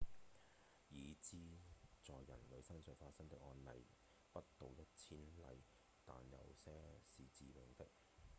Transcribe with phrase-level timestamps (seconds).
[0.89, 1.37] 已知
[2.03, 3.85] 在人類身上發生的案例
[4.33, 5.63] 不到一千例
[6.03, 6.71] 但有些
[7.15, 7.87] 是致命的